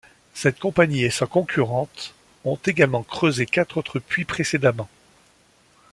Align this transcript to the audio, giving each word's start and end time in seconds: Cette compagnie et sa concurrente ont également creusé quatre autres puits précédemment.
Cette 0.33 0.59
compagnie 0.59 1.03
et 1.03 1.11
sa 1.11 1.27
concurrente 1.27 2.15
ont 2.43 2.57
également 2.65 3.03
creusé 3.03 3.45
quatre 3.45 3.77
autres 3.77 3.99
puits 3.99 4.25
précédemment. 4.25 4.89